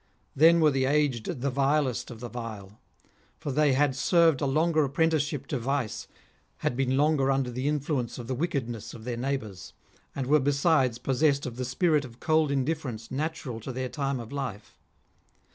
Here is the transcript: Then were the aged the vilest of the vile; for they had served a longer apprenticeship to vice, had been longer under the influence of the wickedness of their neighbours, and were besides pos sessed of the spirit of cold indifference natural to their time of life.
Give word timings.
Then 0.35 0.61
were 0.61 0.71
the 0.71 0.85
aged 0.85 1.25
the 1.27 1.51
vilest 1.51 2.09
of 2.09 2.21
the 2.21 2.27
vile; 2.27 2.79
for 3.37 3.51
they 3.51 3.73
had 3.73 3.95
served 3.95 4.41
a 4.41 4.47
longer 4.47 4.83
apprenticeship 4.83 5.45
to 5.45 5.59
vice, 5.59 6.07
had 6.65 6.75
been 6.75 6.97
longer 6.97 7.29
under 7.29 7.51
the 7.51 7.67
influence 7.67 8.17
of 8.17 8.25
the 8.25 8.33
wickedness 8.33 8.95
of 8.95 9.03
their 9.03 9.15
neighbours, 9.15 9.73
and 10.15 10.25
were 10.25 10.39
besides 10.39 10.97
pos 10.97 11.21
sessed 11.21 11.45
of 11.45 11.57
the 11.57 11.65
spirit 11.65 12.03
of 12.03 12.19
cold 12.19 12.49
indifference 12.49 13.11
natural 13.11 13.59
to 13.59 13.71
their 13.71 13.89
time 13.89 14.19
of 14.19 14.31
life. 14.31 14.79